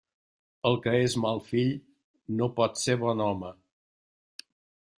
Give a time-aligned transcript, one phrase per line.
[0.69, 1.69] El que és mal fill
[2.39, 3.53] no pot ser bon home.